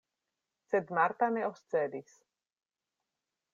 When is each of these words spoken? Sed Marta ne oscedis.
Sed 0.69 0.93
Marta 0.99 1.29
ne 1.35 1.45
oscedis. 1.51 2.17